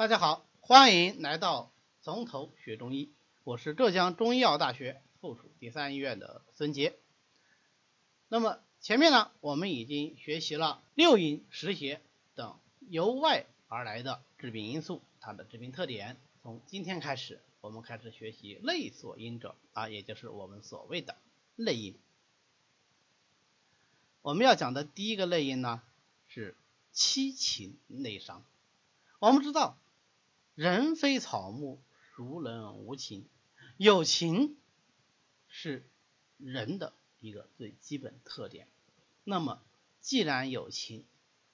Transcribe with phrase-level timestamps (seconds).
[0.00, 3.12] 大家好，欢迎来到从头学中医，
[3.44, 6.98] 我是浙江中医药大学附属第三医院的孙杰。
[8.28, 12.00] 那么前面呢，我们已经学习了六淫、实邪
[12.34, 12.58] 等
[12.88, 16.16] 由外而来的致病因素，它的致病特点。
[16.42, 21.14] 从今天开始，我们开始学习内所因者啊，也就是我们所谓的
[21.56, 21.94] 内因。
[24.22, 25.82] 我们要讲的第一个内因呢，
[26.26, 26.56] 是
[26.90, 28.42] 七情内伤。
[29.18, 29.76] 我们知道。
[30.60, 31.80] 人非草木，
[32.14, 33.24] 孰能无情？
[33.78, 34.58] 有情
[35.48, 35.88] 是
[36.36, 38.68] 人的一个最基本特点。
[39.24, 39.62] 那么，
[40.02, 41.06] 既然有情，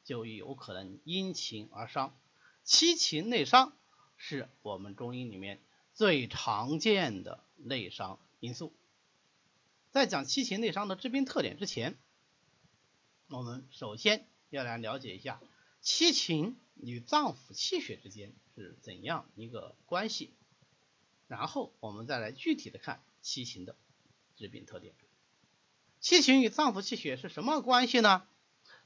[0.02, 2.18] 就有可能因情而伤。
[2.64, 3.76] 七情内伤
[4.16, 5.60] 是我们中医里面
[5.94, 8.72] 最常见的内伤因素。
[9.92, 11.96] 在讲七情内伤的致病特点之前，
[13.28, 15.40] 我们首先要来了解一下
[15.80, 18.34] 七情与脏腑气血之间。
[18.56, 20.32] 是怎样一个关系？
[21.28, 23.76] 然后我们再来具体的看七情的
[24.36, 24.94] 致病特点。
[26.00, 28.26] 七情与脏腑气血是什么关系呢？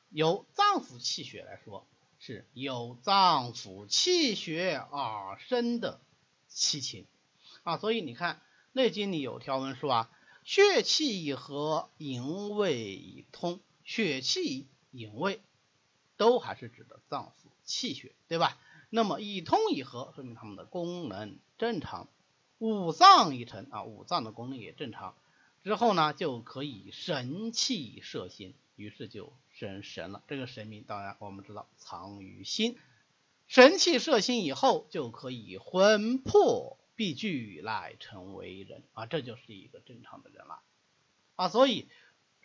[0.09, 1.87] 由脏腑气血来说，
[2.19, 6.01] 是由脏腑气血而生的
[6.49, 7.07] 七情
[7.63, 7.79] 啊。
[7.79, 8.37] 所以你看
[8.73, 10.11] 《内经》里有条文说啊，
[10.45, 13.61] 血气以和，营卫以通。
[13.85, 15.41] 血气、营卫
[16.17, 18.59] 都还是指的脏腑气血，对吧？
[18.91, 22.09] 那么以通以和，说明他们的功能正常，
[22.59, 25.15] 五脏一成啊，五脏的功能也正常，
[25.63, 30.25] 之后呢就可以神气摄心，于是就生神了。
[30.27, 32.77] 这个神明当然我们知道藏于心，
[33.47, 40.61] 神气摄心以后就可以魂魄必聚来成为人啊，这就是一个正常的人了
[41.37, 41.49] 啊。
[41.49, 41.89] 所以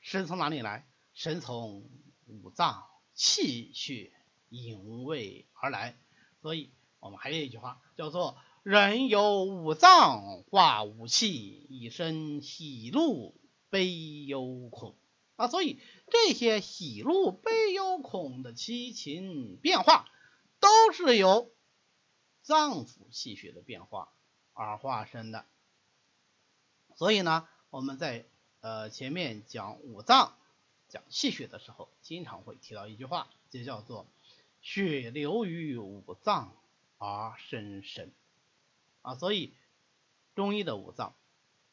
[0.03, 0.88] 神从哪里来？
[1.16, 1.89] 神从
[2.27, 2.85] 五脏
[3.16, 4.11] 气血
[4.49, 5.97] 营卫而来。
[6.45, 13.33] 所以我们还有一句话叫做“人有五脏化五气，以生喜怒
[13.72, 14.95] 悲忧恐”。
[15.38, 15.79] 啊，所以
[16.11, 20.07] 这些喜怒悲忧恐的七情变化，
[20.59, 21.51] 都是由
[22.44, 24.13] 脏腑气血的变化
[24.53, 25.47] 而化生的。
[26.95, 28.27] 所以呢，我们在
[28.59, 30.38] 呃前面讲五脏、
[30.89, 34.06] 讲气血的时候，经常会提到一句话，就叫做。
[34.65, 36.51] 血流于五脏
[36.97, 38.11] 而生神
[39.03, 39.53] 啊，所以
[40.33, 41.13] 中医的五脏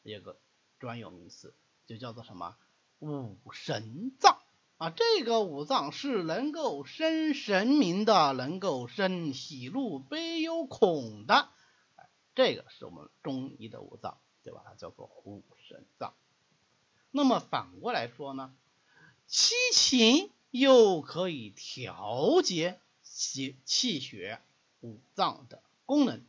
[0.03, 0.39] 有个
[0.77, 1.55] 专有名词，
[1.87, 2.55] 就叫做什么
[2.99, 4.37] 五神脏
[4.77, 4.91] 啊。
[4.91, 11.49] 这个五脏是能够生神明的，能够生喜怒悲忧恐的，
[12.35, 14.61] 这个是我们中医的五脏，对吧？
[14.67, 16.13] 它叫做五神脏。
[17.09, 18.55] 那么反过来说呢，
[19.25, 22.79] 七情又可以调节。
[23.13, 24.41] 气气血
[24.81, 26.25] 五脏的功能，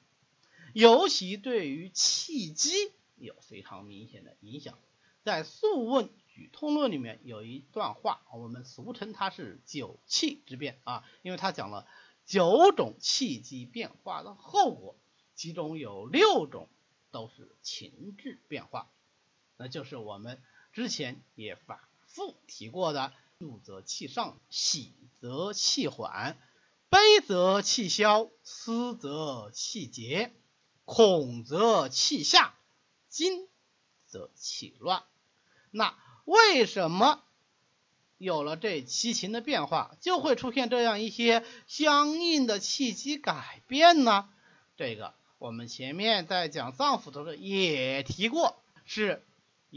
[0.75, 4.79] 尤其对于气机有非常明显的影响。
[5.23, 11.89] 在《素问·举痛论》里面有一段话，我们俗称它是九气之变啊，因为它讲了
[12.27, 14.95] 九种气机变化的后果，
[15.35, 16.69] 其中有六种
[17.11, 18.91] 都是情志变化，
[19.57, 20.43] 那就是我们
[20.75, 26.37] 之前也反复提过的：怒则气上，喜则气缓。
[26.95, 30.33] 悲则气消，思则气结，
[30.85, 32.55] 恐则气下，
[33.09, 33.49] 惊
[34.07, 35.03] 则气乱。
[35.73, 37.25] 那为什么
[38.17, 44.29] 有了这七情的变化，就会出现这样一些相应的气机改变呢？
[44.77, 49.27] 这个我们前面在讲脏腑的时候也提过，是。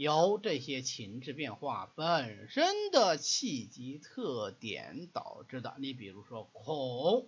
[0.00, 5.74] 由这些情志变化本身的气机特点导致的。
[5.78, 7.26] 你比如说恐，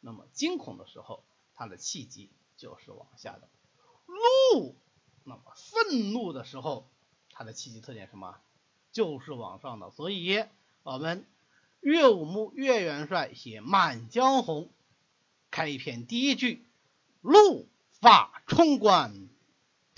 [0.00, 1.22] 那么惊恐的时候，
[1.54, 3.46] 它的气机就是往下的；
[4.06, 4.74] 怒，
[5.24, 6.88] 那么愤怒的时候，
[7.32, 8.38] 它的气机特点什么？
[8.90, 9.90] 就是往上的。
[9.90, 10.46] 所以，
[10.82, 11.26] 我们
[11.80, 14.62] 岳武穆岳元帅写《满江红》
[15.50, 16.64] 开篇第一句
[17.20, 19.12] ：“怒发冲冠。”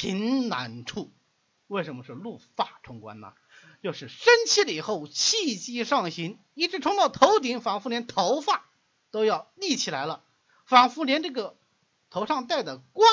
[0.03, 1.13] 平难处，
[1.69, 3.35] 为什么是怒发冲冠呢？
[3.85, 8.69] 就是生气了以后，气机上行，一直冲到头顶，仿佛连头发
[9.13, 10.25] 都要立起来了，
[10.65, 11.57] 仿佛连这个
[12.11, 13.09] 头上戴的冠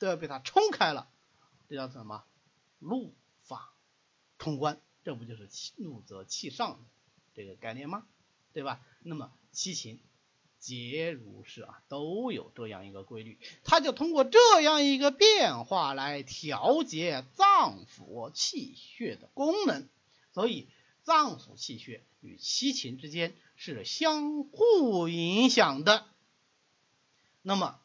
[0.00, 1.08] 都要被它冲开了，
[1.68, 2.24] 这叫什么？
[2.80, 3.14] 怒
[3.44, 3.72] 发
[4.40, 6.84] 冲冠，这不就是气怒则气上
[7.34, 8.04] 这个概念吗？
[8.52, 8.80] 对吧？
[8.98, 10.00] 那么七情。
[10.66, 19.88] 皆如是啊，都有这样一个规律，它就通过这样一个变化来调节脏腑气血的功能，
[20.34, 20.68] 所以
[21.04, 26.04] 脏腑气血与七情之间是相互影响的。
[27.42, 27.78] 那么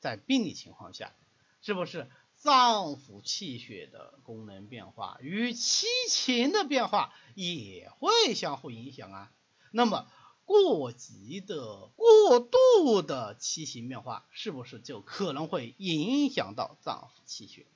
[0.00, 1.14] 在病理情况下，
[1.62, 9.32] 是不是脏腑气血的功能变化与七情的变化也会相互影响啊？
[9.70, 10.10] 那么
[10.46, 17.66] 过急的、过度的气情变化，是不是就可能会影响到脏腑气血？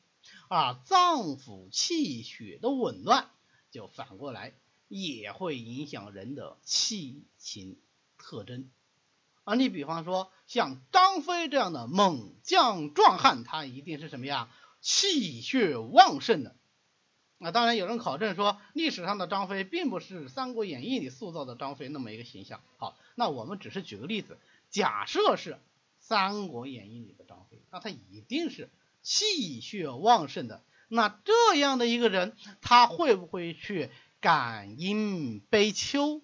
[0.48, 3.28] 而脏腑气血的紊乱，
[3.70, 4.54] 就反过来
[4.88, 7.78] 也会影响人的气情
[8.16, 8.70] 特征。
[9.44, 14.48] 啊，你比方说像张飞这样的猛将壮汉，他一定是什么呀？
[14.80, 16.56] 气血旺盛的。
[17.42, 22.60] 那当然有人考证说，历史上的张飞并不是《三国演义》里塑造的张飞那么一个形象。
[22.76, 24.36] 好，那我们只是举个例子，
[24.68, 25.54] 假设是
[25.98, 28.68] 《三国演义》里的张飞，那他一定是
[29.00, 30.62] 气血旺盛的。
[30.88, 33.88] 那这样的一个人，他会不会去
[34.20, 36.20] 感阴悲秋？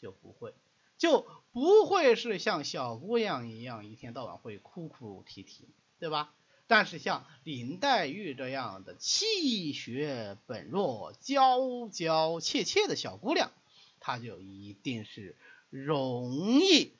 [0.00, 0.54] 就不会，
[0.98, 5.68] 就不会是像小姑娘一样，一天到晚会哭哭啼啼，
[6.00, 6.34] 对吧？
[6.72, 13.52] 但是像林黛玉这样的气血本弱、娇娇怯怯的小姑娘，
[14.00, 15.36] 她就一定是
[15.68, 16.92] 容易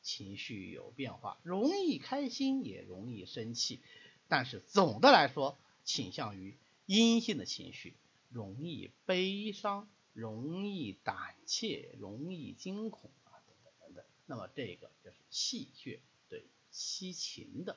[0.00, 3.80] 情绪有变化，容易开心，也容易生气。
[4.28, 6.56] 但是总的来说，倾向于
[6.86, 7.92] 阴性的情绪，
[8.30, 14.04] 容易悲伤，容易胆怯，容易惊恐啊，等等等等。
[14.24, 16.00] 那么这个就是气血
[16.30, 17.76] 对七情的。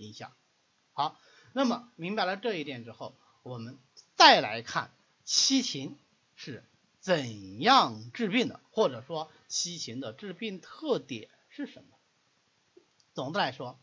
[0.00, 0.32] 影响
[0.92, 1.18] 好，
[1.52, 3.78] 那么明白了这一点之后，我们
[4.16, 4.92] 再来看
[5.24, 5.96] 七情
[6.34, 6.64] 是
[6.98, 11.98] 怎样治病的，或者说七情的治病特点是什么？
[13.14, 13.78] 总的来说，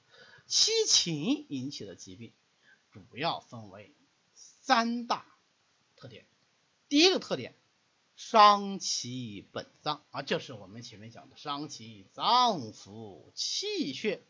[0.47, 2.33] 七情引起的疾病
[2.91, 3.95] 主要分为
[4.33, 5.25] 三大
[5.95, 6.25] 特点。
[6.89, 7.55] 第一个特点，
[8.15, 14.21] 伤其本脏啊，就是我们前面讲的伤其脏腑气血。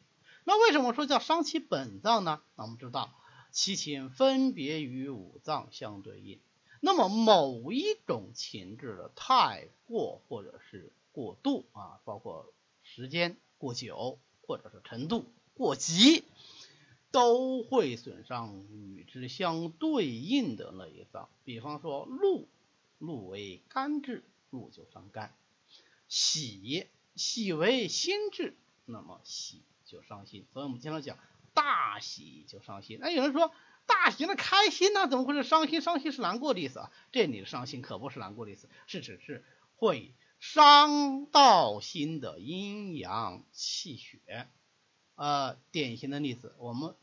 [0.50, 2.42] 那为什么说叫伤其本脏呢？
[2.56, 3.14] 那我们知道
[3.52, 6.40] 七情分别与五脏相对应，
[6.80, 16.24] 那么某一种情志的太过或者是过度啊，包括时间过久或者是程度过急，
[17.12, 21.28] 都会损伤与之相对应的那一脏。
[21.44, 22.48] 比方说怒，
[23.00, 25.28] 怒为肝志，怒就伤肝；
[26.08, 28.56] 喜，喜为心志，
[28.86, 29.62] 那么喜。
[29.88, 31.18] 就伤心，所以我们经常讲
[31.54, 33.00] 大喜就伤心。
[33.02, 33.52] 那有人说
[33.86, 35.08] 大喜那开心呢？
[35.08, 35.82] 怎么会是伤心？
[35.82, 36.92] 伤心是难过的意思啊。
[37.12, 39.44] 这里的伤心可不是难过的意思，是指是
[39.76, 44.48] 会伤到心的阴阳气血。
[45.16, 46.94] 呃，典型的例子，我们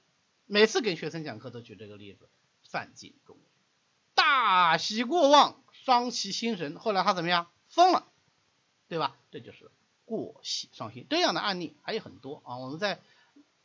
[0.47, 2.29] 每次给学生讲课都举这个例子：
[2.69, 3.37] 范进中，
[4.15, 7.51] 大喜过望，伤其心神，后来他怎么样？
[7.69, 8.07] 疯了，
[8.87, 9.17] 对吧？
[9.33, 9.71] 这就是。
[10.05, 13.01] 过喜伤心这样的案例还有很多啊，我们在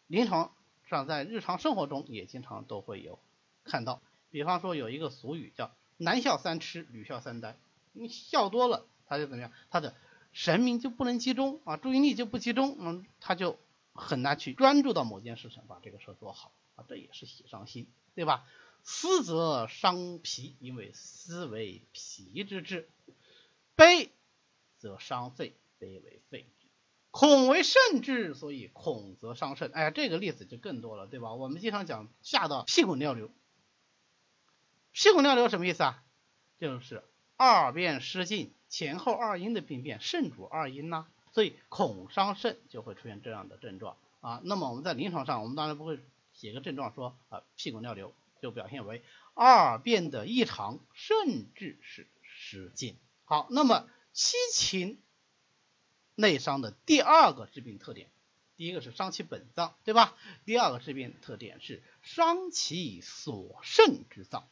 [0.08, 0.54] 临床
[0.90, 3.20] 上，在日常生活中也经常都会有
[3.64, 4.02] 看到。
[4.32, 7.58] 比方说有一个俗语叫“男笑三痴，女笑三呆”，
[7.94, 9.52] 你笑多了，他就怎么样？
[9.70, 9.96] 他的
[10.34, 13.60] 神明就不能集中啊，注意力就不集中，嗯，他就
[13.94, 18.46] 很难去专注到某件事情，把这个事做好啊，这也是喜伤心，对吧？
[18.84, 22.86] 思则伤脾，因为思为脾之志；
[23.76, 24.12] 悲
[24.78, 25.54] 则伤肺。
[25.80, 26.68] 悲为肺志，
[27.10, 29.72] 恐为肾之，所以恐则伤肾。
[29.72, 31.34] 哎呀，这个例子就更多了，对吧？
[31.34, 33.32] 我们经常讲吓到屁滚尿流，
[34.92, 36.04] 屁滚尿流什么意思啊？
[36.60, 37.04] 就是
[37.38, 44.42] 二便失禁，前后二阴的病变，肾主二阴呐，所以恐伤肾就会出现这样的症状啊。
[44.44, 46.00] 那么我们在临床上，我们当然不会
[46.34, 49.02] 写个症状说啊屁滚尿流，就表现为
[49.34, 52.98] 二便的异常，甚至是失禁。
[53.24, 55.02] 好，那么七情。
[56.20, 58.10] 内伤的第二个致病特点，
[58.58, 60.18] 第一个是伤其本脏，对吧？
[60.44, 64.46] 第二个致病特点是伤其所肾之脏。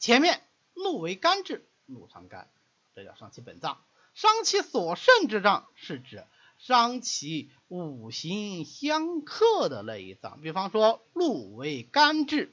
[0.00, 0.42] 前面
[0.74, 2.50] 怒为肝志，怒伤肝，
[2.96, 3.76] 这叫伤其本脏；
[4.14, 6.24] 伤其所肾之脏，是指
[6.58, 10.40] 伤其五行相克的那一脏。
[10.40, 12.52] 比方说，怒为肝志，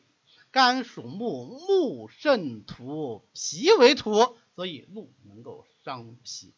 [0.52, 6.54] 肝属木，木肾土，脾为土，所以怒能够伤脾。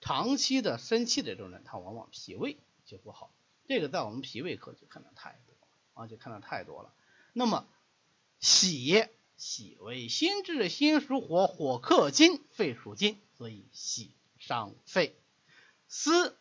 [0.00, 3.30] 长期的生气的这种人，他往往脾胃就不好。
[3.68, 6.92] 这个在我们脾胃科就看到太多啊，就看到太多了。
[7.32, 7.66] 那么
[8.40, 9.04] 喜
[9.36, 15.14] 喜为心志，心属火，火克金，肺属金，所以喜伤肺。
[15.88, 16.36] 思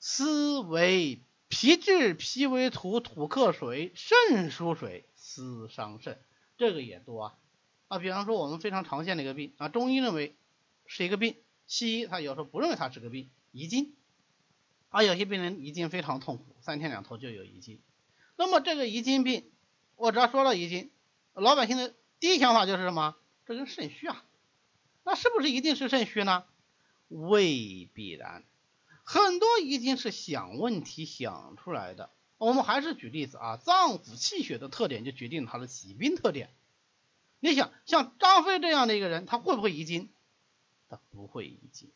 [0.00, 6.18] 思为脾志，脾为土，土克水，肾属水，思伤肾。
[6.56, 7.38] 这个也多啊
[7.88, 10.34] 啊，比方说我们非常常见的一个病啊，中医认为
[10.86, 11.36] 是一个病。
[11.66, 13.94] 西医他有时候不认为它是个病，遗精，
[14.90, 17.80] 啊，有些病人遗精非常痛苦，三天两头就有遗精。
[18.36, 19.50] 那么这个遗精病，
[19.96, 20.90] 我只要说了遗精，
[21.32, 23.16] 老百姓的第一想法就是什么？
[23.46, 24.24] 这跟肾虚啊？
[25.04, 26.44] 那是不是一定是肾虚呢？
[27.08, 28.44] 未必然，
[29.04, 32.10] 很多遗精是想问题想出来的。
[32.38, 36.50] 我们还是举例子啊，脏腑气血的特点就决定了他的疾病特点。
[37.40, 40.10] 你想，像张飞这样的一个人，他会不会遗精？
[41.10, 41.90] 不会遗精。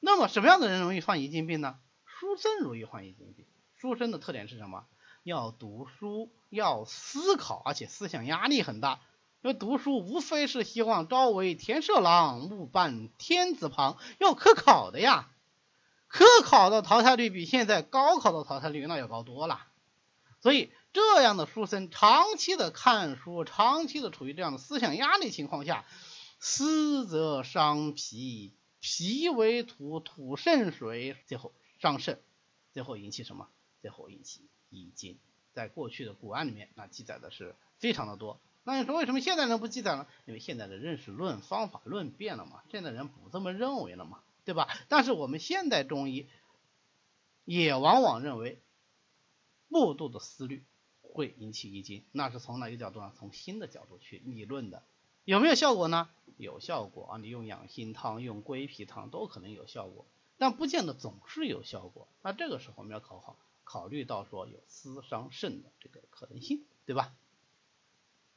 [0.00, 1.78] 那么什么样的人容易患遗精病呢？
[2.04, 3.46] 书生容易患遗精病。
[3.74, 4.86] 书生的特点是什么？
[5.22, 9.00] 要读书，要思考，而且思想压力很大。
[9.42, 15.30] 因为读书无非是希望朝为田舍郎，暮伴天子旁，要科考的呀。
[16.08, 19.66] 科考的淘汰率比现在高考的淘汰率那要高多了。
[20.40, 25.84] 所以这样的书生长期的看书，长期的处于这样的思想压力情况下，
[26.38, 28.52] 思则伤脾。
[28.88, 32.20] 脾为土，土肾水，最后伤肾，
[32.72, 33.48] 最后引起什么？
[33.80, 35.18] 最后引起遗精。
[35.52, 38.38] 在过去的古案里面，那记载的是非常的多。
[38.62, 40.06] 那你说为什么现代人不记载呢？
[40.26, 44.68] 因为现在的认识论方法论变了嘛，现在人不这么认为了嘛，对吧？
[44.88, 46.28] 但是我们现代中医
[47.44, 48.60] 也往往认为
[49.68, 50.64] 过度的思虑
[51.00, 53.12] 会引起遗精，那是从哪个角度呢？
[53.16, 54.84] 从新的角度去理论的。
[55.26, 56.08] 有没有效果呢？
[56.36, 57.18] 有效果啊！
[57.18, 60.06] 你用养心汤、用归脾汤都可能有效果，
[60.38, 62.06] 但不见得总是有效果。
[62.22, 67.12] 那这个时候我们要考好，考虑到说有思伤肾的这个可能性，对吧？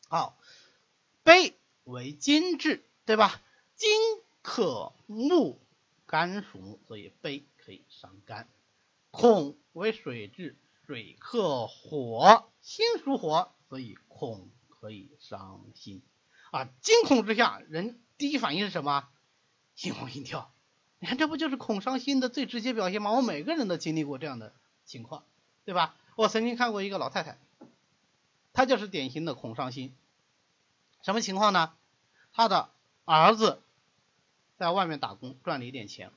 [0.07, 0.35] 好，
[1.21, 1.53] 悲
[1.83, 3.39] 为金质，对吧？
[3.75, 3.87] 金
[4.41, 5.59] 克木，
[6.07, 8.47] 肝属木，所以悲可以伤肝。
[9.11, 16.01] 恐为水质，水克火，心属火，所以恐可以伤心。
[16.51, 19.07] 啊，惊恐之下，人第一反应是什么？
[19.75, 20.51] 心慌心跳。
[20.99, 23.11] 你看，这不就是恐伤心的最直接表现吗？
[23.11, 24.53] 我每个人都经历过这样的
[24.85, 25.23] 情况，
[25.63, 25.95] 对吧？
[26.15, 27.37] 我曾经看过一个老太太，
[28.51, 29.95] 她就是典型的恐伤心。
[31.01, 31.71] 什么情况呢？
[32.33, 32.69] 她的
[33.05, 33.61] 儿子
[34.57, 36.11] 在外面打工赚了一点钱。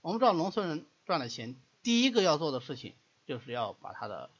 [0.00, 2.94] 我们知道，农村人赚了钱，第一个要做的事情
[3.26, 4.30] 就是要把他的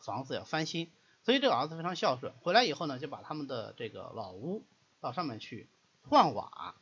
[0.00, 0.90] 房子要翻新。
[1.22, 4.64] 所以这个儿子非常孝顺，回来以后呢，就把他们的这个老屋。
[5.04, 5.68] 到上面去
[6.08, 6.76] 换瓦，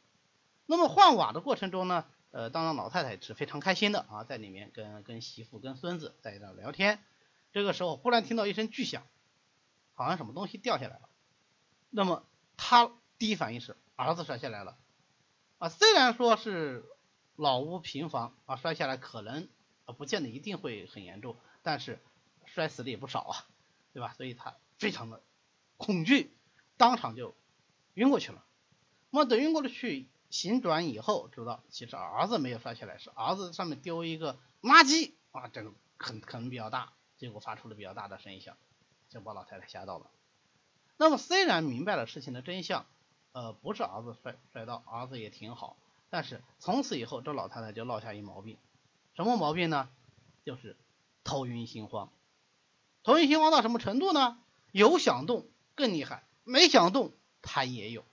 [0.67, 7.02] 那么换瓦的过程中呢，呃，当然老太太是非常开心的啊，在里面跟跟媳妇、跟孙子在那聊天。
[7.50, 9.05] 这个时候忽然听到一声巨响，
[9.95, 11.09] 好像什么东西掉下来了。
[11.91, 12.25] 那么
[12.57, 14.79] 他第一反应是儿子摔下来了
[15.59, 16.85] 啊，虽然说是
[17.35, 19.49] 老屋平房啊，摔下来可能
[19.85, 21.99] 啊不见得一定会很严重，但是
[22.47, 23.47] 摔死的也不少啊，
[23.93, 24.14] 对吧？
[24.14, 25.21] 所以他非常的
[25.76, 26.31] 恐惧，
[26.76, 27.35] 当场就。
[27.95, 28.45] 晕过去了，
[29.11, 38.57] 那么等晕过了去，醒转以后，知道其实儿子没有摔下来，是儿子上面丢一个垃圾啊，这个可可能比较大，结果发出了比较大的声响，
[39.09, 40.11] 就把老太太吓到了。
[40.97, 42.87] 那么虽然明白了事情的真相，
[43.33, 45.77] 呃，不是儿子摔摔到，儿子也挺好，
[46.11, 48.57] 但是从此以后，这老太太就落下一毛病，
[49.15, 49.89] 什么毛病呢？
[50.45, 50.77] 就是
[51.25, 52.11] 头晕心慌。
[53.03, 54.39] 头晕心慌到什么程度呢？
[54.71, 57.13] 有想动更厉害，没想动。
[57.43, 58.05] 它也有，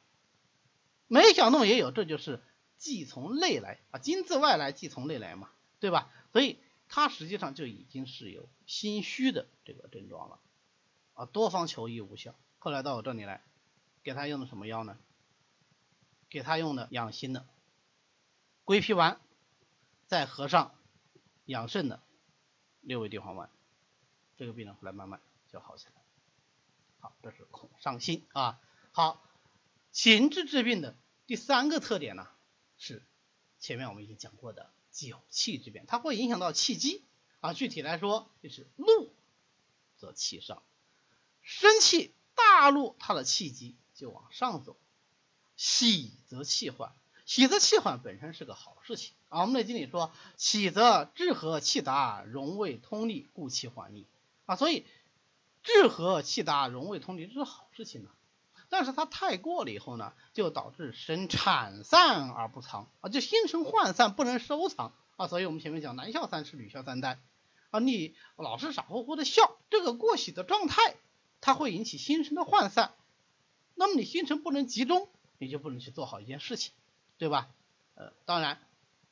[1.07, 2.43] 没想动也有，这就是
[2.77, 6.11] 既从内来啊，金自外来，既从内来嘛，对吧？
[6.33, 10.39] 所以它实际上就已经是有心虚的这个症状了
[11.13, 13.43] 啊，多方求医无效，后来到我这里来，
[14.03, 14.97] 给他用的什么药呢？
[16.29, 17.47] 给他用的养心的
[18.63, 19.19] 归脾丸，
[20.07, 20.75] 再合上
[21.45, 22.01] 养肾的
[22.81, 23.49] 六味地黄丸，
[24.37, 25.19] 这个病人后来慢慢
[25.51, 25.93] 就好起来。
[26.99, 28.59] 好，这是恐上心啊。
[28.91, 29.23] 好，
[29.91, 32.27] 情志治病的第三个特点呢，
[32.77, 33.03] 是
[33.59, 37.03] 前面我们已经讲过的酒气之变，它会影响到气机
[37.39, 37.53] 啊。
[37.53, 39.13] 具体来说，就是怒
[39.97, 40.63] 则气上，
[41.41, 44.73] 生气大怒，它的气机就往上走；
[45.55, 46.93] 喜则气缓，
[47.25, 49.41] 喜则气缓本身是个好事情啊。
[49.41, 54.07] 我们的经理说，喜则志和气达，荣卫通利，故气缓利
[54.45, 54.55] 啊。
[54.55, 54.85] 所以
[55.61, 58.09] 志和气达，荣卫通利，这是好事情呢。
[58.69, 67.19] 但是它太过了以后呢，就导致神产散而不藏啊，就心神涣散不能收藏啊，所以我们前面讲男笑三尺，女笑三呆
[67.71, 70.95] 啊，你老是傻乎乎的笑，这个过喜的状态，
[71.41, 72.93] 它会引起心神的涣散，
[73.75, 75.09] 那么你心神不能集中，
[75.39, 76.73] 你就不能去做好一件事情，
[77.17, 77.49] 对吧？
[77.95, 78.59] 呃，当然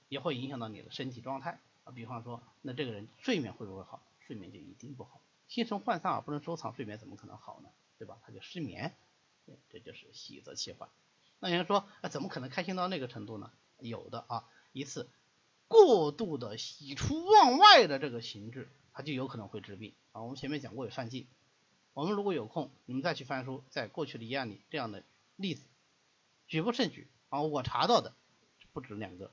[0.08, 4.02] 也会影响到你的身体状态啊，比方说，那这个人睡眠会不会好？
[4.20, 7.70] 睡眠就一定不好，心神涣散而不能收藏，睡眠怎么可能好呢？
[7.98, 8.20] 对吧？
[8.24, 8.96] 他就失眠。
[9.70, 10.90] 这就是喜则气缓。
[11.40, 13.52] 那有人说，啊，怎么可能开心到那个程度呢？
[13.80, 15.10] 有的啊，一次
[15.68, 20.24] 过度的喜出望外的这个形制，它就有可能会治病啊。
[20.24, 21.28] 我们前面讲过有犯忌，
[21.94, 25.04] 我们如果有空，你们再去翻书，在过去的医案里这样的
[25.36, 25.64] 例子
[26.48, 27.42] 举不胜举啊。
[27.44, 28.16] 我查到的
[28.74, 29.32] 不止两个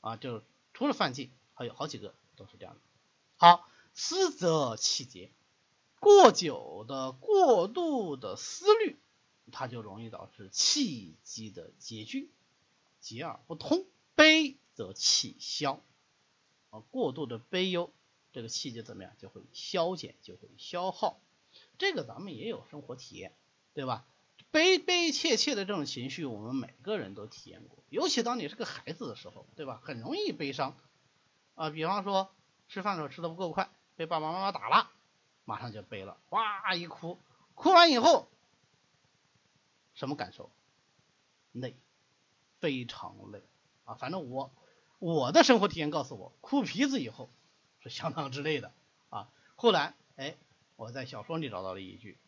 [0.00, 0.42] 啊，就
[0.72, 2.80] 除了犯忌，还有好几个都是这样的。
[3.36, 5.30] 好，思则气结，
[6.00, 8.98] 过久的、过度的思虑，
[9.52, 12.30] 它就容易导致气机的结聚，
[13.00, 13.86] 结而不通。
[14.16, 15.80] 悲则气消，
[16.70, 17.92] 啊，过度的悲忧，
[18.32, 21.20] 这个气就怎么样，就会消减，就会消耗。
[21.78, 23.34] 这个咱们也有生活体验，
[23.72, 24.06] 对吧？
[24.52, 27.82] 悲悲切切的这种情绪，我们每个人都体验过。
[27.90, 29.80] 尤其当你是个孩子的时候，对吧？
[29.82, 30.76] 很容易悲伤
[31.56, 31.70] 啊。
[31.70, 32.32] 比方说
[32.68, 34.92] 吃饭的时候吃的不够快，被爸爸妈妈打了，
[35.44, 37.18] 马上就悲了，哇一哭，
[37.54, 38.28] 哭完以后
[39.94, 40.50] 什么感受？
[41.52, 41.76] 累，
[42.60, 43.42] 非常累
[43.84, 43.94] 啊。
[43.94, 44.52] 反正我
[44.98, 47.30] 我的生活体验告诉我，哭鼻子以后
[47.80, 48.72] 是相当之累的
[49.10, 49.28] 啊。
[49.56, 50.36] 后来哎。
[50.76, 52.18] 我在小说里找到了一句，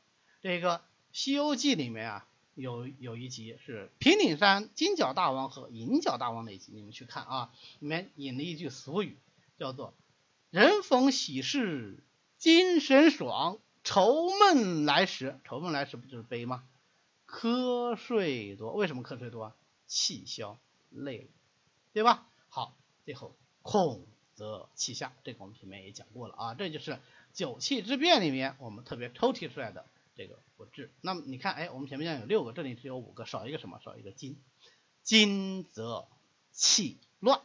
[0.40, 0.78] 这个
[1.10, 9.18] 《西游记》里面啊，有有一集是平顶山金角大王和银角大王那集，你们去看啊，里面引了一句俗语，
[9.58, 9.94] 叫做
[10.50, 12.04] “人逢喜事
[12.38, 16.62] 精神爽，愁闷来时”，愁闷来时不就是悲吗？
[17.26, 19.54] 瞌睡多，为什么瞌睡多？
[19.86, 20.58] 气消
[20.90, 21.28] 累了，
[21.92, 22.26] 对吧？
[22.48, 26.98] 好，最后恐则气下，这个我们前面也讲过了啊，这就是。
[27.32, 30.90] 九气之变里面，我们特别抽提出来的这个不治。
[31.02, 33.78] 那么你看，哎，我们前面讲有六个，这里只有五个，少一个什么？
[33.84, 34.40] 少一个金。
[35.02, 36.08] 金则
[36.50, 37.42] 气乱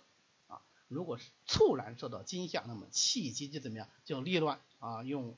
[0.48, 0.62] 啊。
[0.88, 3.90] 如果是猝然受到惊吓，那么气机就怎么样？
[4.06, 5.04] 就逆乱啊。
[5.04, 5.36] 用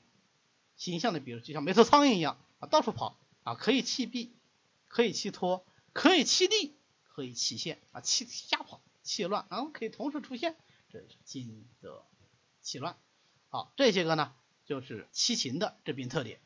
[0.76, 4.32] 形象的比如，就像没头苍蝇一样啊，到处跑啊，可以气闭，
[4.88, 6.74] 可以气脱，可以气立，
[7.04, 10.56] 可以气现啊，气瞎跑，气乱，然后可以同时出现，
[10.90, 12.02] 这是金的
[12.60, 12.96] 气乱。
[13.50, 14.34] 好，这些个呢？
[14.64, 16.40] 就是七情的治病特点。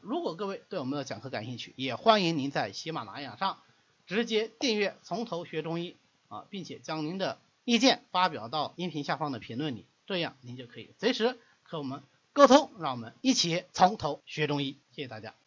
[0.00, 3.62] 如果各位对我们的讲课感兴趣，也欢迎您在喜马拉雅上
[4.06, 5.96] 直接订阅《从头学中医》
[6.34, 14.76] 啊，并且将您的意见发表到音频下方的评论里，这样您就可以随时和我们沟通，让我们一起从头学中医。
[14.90, 15.40] 谢谢大家。